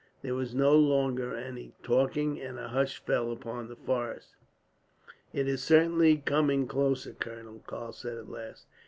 [0.23, 4.29] There was no longer any talking, and a hush fell upon the forest.
[5.31, 8.65] "It is certainly coming closer, colonel," Karl said at last.